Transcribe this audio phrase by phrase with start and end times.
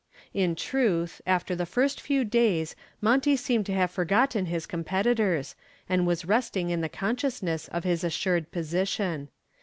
[0.33, 5.53] In truth after the first few days Monty seemed to have forgotten his competitors,
[5.87, 9.29] and was resting in the consciousness of his assured position.